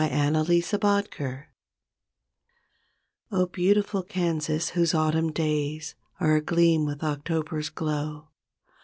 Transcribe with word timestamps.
17 0.01 0.61
KANSAS 0.63 0.79
DREAMS 1.11 1.43
Oh, 3.31 3.45
beautiful 3.45 4.01
Kansas, 4.01 4.69
whose 4.69 4.95
autumn 4.95 5.31
days 5.31 5.93
Are 6.19 6.41
agieam 6.41 6.87
with 6.87 7.03
October's 7.03 7.69
glow. 7.69 8.29